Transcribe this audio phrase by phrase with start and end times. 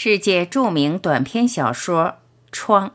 [0.00, 2.04] 世界著名短篇小说
[2.52, 2.92] 《窗》。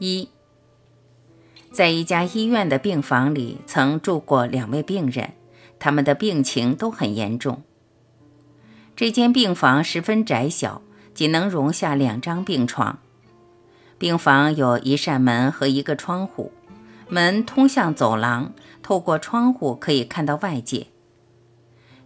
[0.00, 0.28] 一，
[1.70, 5.34] 在一家医院的病房里，曾住过两位病人，
[5.78, 7.62] 他们的病情都很严重。
[8.96, 10.82] 这间病房十分窄小，
[11.14, 12.98] 仅能容下两张病床。
[13.98, 16.50] 病房有一扇门和一个窗户，
[17.10, 20.86] 门通向走廊，透过窗户可以看到外界。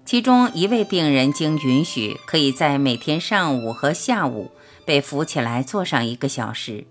[0.05, 4.51] 其中一位病人经允许，可以在每天上午和下午
[4.85, 6.87] 被扶起来坐上一个小时。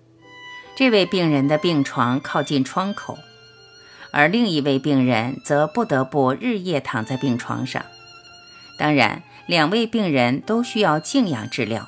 [0.75, 3.17] 这位病人的病床靠近窗口，
[4.11, 7.85] 而另一位病人则不得不日夜躺在病床上。
[8.77, 11.87] 当然，两位病人都需要静养治疗。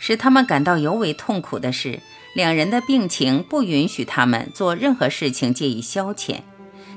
[0.00, 2.00] 使他们感到尤为痛苦的是，
[2.38, 6.36] 两人的病情不允许他们做任何事情借以消遣，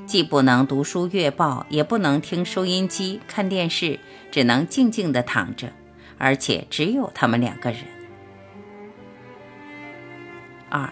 [0.06, 3.98] 既不能读书阅报，也不能听收音机、看电视，
[4.30, 5.72] 只能静静地躺着，
[6.16, 7.80] 而且只有他们两个人。
[10.68, 10.88] 二，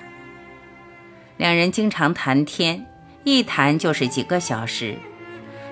[1.36, 2.84] 两人经常谈天，
[3.22, 4.96] 一谈就是几个小时。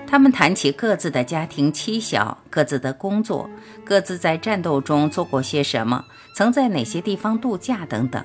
[0.07, 3.49] 他们谈起各自的家庭妻小、各自的工作、
[3.83, 8.23] 各自在战斗中做过些什么、曾在哪些地方度假等等。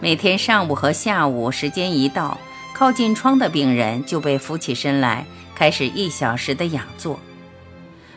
[0.00, 2.38] 每天上午和下午时间一到，
[2.72, 7.18] 靠近窗的病人就被扶起身来，开始一小时的仰坐。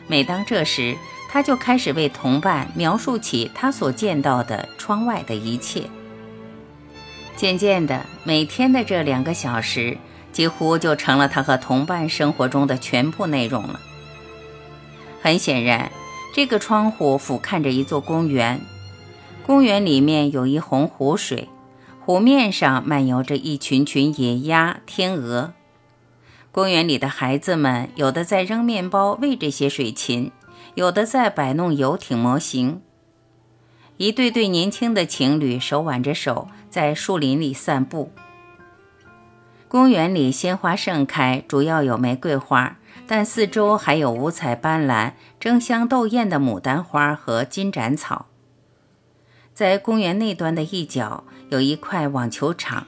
[0.06, 0.96] 每当这时，
[1.28, 5.82] 他就开始为同伴描述起他所见到的窗外的一切。
[7.34, 9.98] 渐渐的，每天的这两个小时
[10.32, 13.80] 几乎就成了他和同伴生活中的全部内容了。
[15.20, 15.90] 很显然，
[16.32, 18.60] 这个窗户俯瞰着一座公园，
[19.44, 21.48] 公园里面有一泓湖水，
[22.04, 25.52] 湖面上漫游着一群群野鸭、天鹅。
[26.50, 30.32] 公园里的孩子们，有的在扔面包喂这些水禽，
[30.74, 32.82] 有的在摆弄游艇模型。
[33.98, 38.10] 一对对年轻的情侣手挽着手在树林里散步。
[39.68, 48.26] 公园里鲜花盛开，主要有玫瑰花，但四周还有五彩斑斓、争相斗艳的牡丹花和金盏草。
[49.54, 52.86] 在公园那端的一角有一块网球场，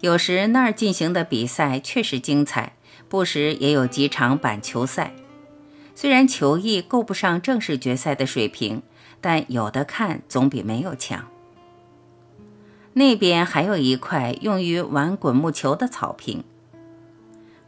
[0.00, 2.76] 有时那儿进行的比赛确实精彩，
[3.08, 5.14] 不时也有几场板球赛。
[5.94, 8.82] 虽然球艺够不上正式决赛的水平。
[9.24, 11.28] 但有的看总比没有强。
[12.94, 16.42] 那边还有一块用于玩滚木球的草坪。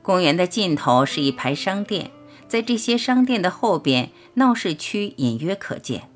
[0.03, 2.11] 公园的尽头是一排商店，
[2.49, 6.11] 在这些商店的后边，闹市区隐约可见。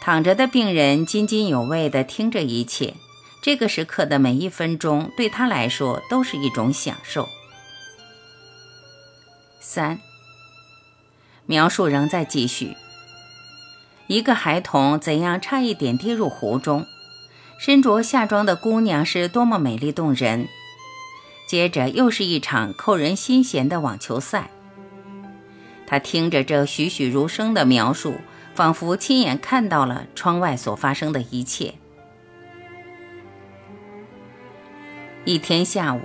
[0.00, 2.94] 躺着的病人津津有味地听着一切，
[3.42, 7.28] 这个时刻的每一分钟对他来说都是一种享受。
[9.60, 10.00] 三，
[11.46, 12.74] 描述仍在继续。
[14.06, 16.86] 一个孩童怎样差一点跌入湖中？
[17.58, 20.48] 身着夏装的姑娘是多么美丽动人！
[21.46, 24.50] 接着又是一场扣人心弦的网球赛。
[25.86, 28.14] 他听着这栩栩如生的描述，
[28.58, 31.74] 仿佛亲眼看到了窗外所发生的一切。
[35.24, 36.00] 一天下午，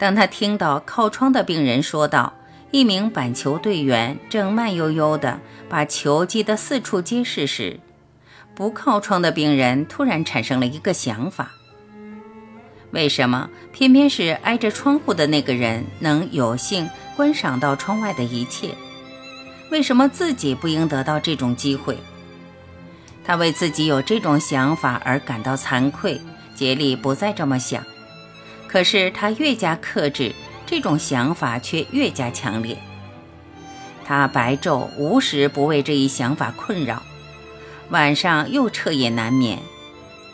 [0.00, 2.32] 当他听到靠窗的病人说道。
[2.72, 7.78] 一名板球队员正慢悠悠地把球击得四处皆是时，
[8.54, 11.52] 不靠窗的病人突然产生了一个想法：
[12.90, 18.70] 为什么偏偏是挨着窗户的那个人能有幸观赏到窗外的一切？
[19.72, 21.96] 为什么自己不应得到这种机会？
[23.24, 26.20] 他为自己有这种想法而感到惭愧，
[26.54, 27.82] 竭力不再这么想。
[28.68, 30.34] 可是他越加克制。
[30.64, 32.78] 这种想法却越加强烈。
[34.06, 37.02] 他白昼无时不为这一想法困扰，
[37.90, 39.58] 晚上又彻夜难眠，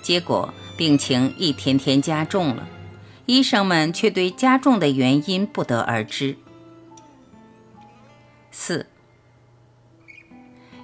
[0.00, 2.68] 结果病情一天天加重了。
[3.26, 6.36] 医生们却对加重的原因不得而知。
[8.52, 8.86] 四，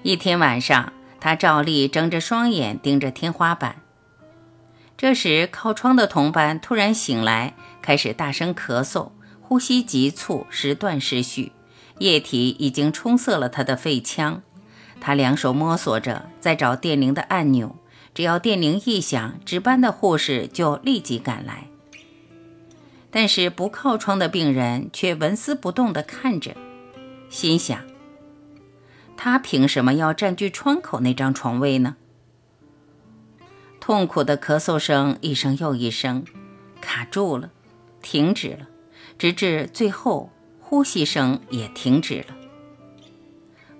[0.04, 3.76] 一天晚上，他照例睁着双眼盯着天花板。
[4.98, 9.12] 这时，靠窗的同伴突然醒来，开始大声咳嗽。
[9.40, 11.52] 呼吸急促，时断时续，
[12.00, 14.42] 液体已经冲塞了他的肺腔。
[15.00, 17.74] 他两手摸索着，在找电铃的按钮。
[18.12, 21.68] 只要电铃一响，值班的护士就立即赶来。
[23.10, 26.54] 但是不靠窗的病人却纹丝不动地看着，
[27.30, 27.80] 心想：
[29.16, 31.96] 他凭什么要占据窗口那张床位呢？
[33.80, 36.24] 痛苦的咳嗽声一声又一声，
[36.80, 37.50] 卡住了，
[38.02, 38.68] 停止了。
[39.16, 42.34] 直至最后呼吸声也停止了。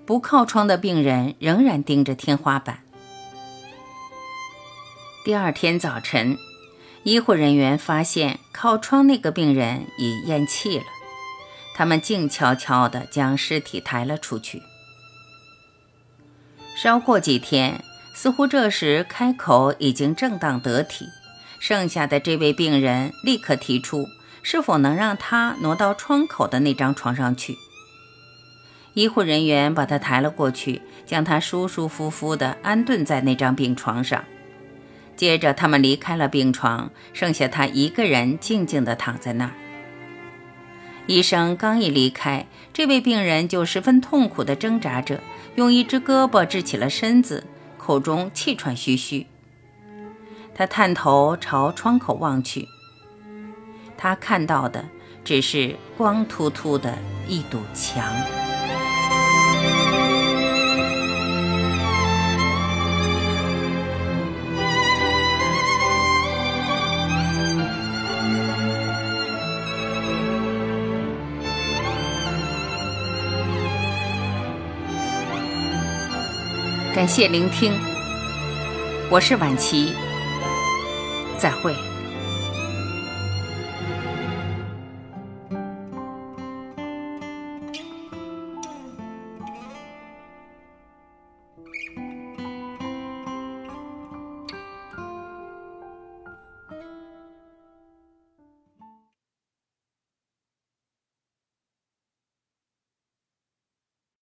[0.05, 2.83] 不靠窗的病人仍然盯着天花板。
[5.25, 6.37] 第二天早晨，
[7.03, 10.85] 医护人员发现靠窗那个病人已咽气了，
[11.75, 14.61] 他们静悄悄地将尸体抬了出去。
[16.85, 17.83] 稍过几天，
[18.13, 21.07] 似乎这时开口已经正当得体，
[21.57, 24.05] 剩下的这位病人立刻提出，
[24.43, 27.57] 是否能让他挪到窗口的那张床上去。
[28.93, 34.23] 医护人员把他抬了过去，将他舒舒服服地安顿在那张病床上。
[35.15, 39.51] 接着，他们离开了病床，剩下他一个人静静地躺在那儿。
[41.07, 45.19] 医生刚一离开，这位病人就十分痛苦地挣扎着。
[45.55, 47.45] 用一只胳膊支起了身子，
[47.77, 49.25] 口中气喘吁吁。
[50.53, 52.67] 他探头朝窗口望去，
[53.97, 54.85] 他看到的
[55.23, 56.97] 只是光秃秃的
[57.27, 58.03] 一堵墙。
[76.95, 77.73] 感谢聆听，
[79.09, 79.93] 我是婉琪，
[81.37, 81.75] 再会。